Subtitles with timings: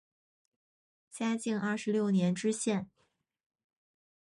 [1.11, 2.89] 嘉靖二十六年知县。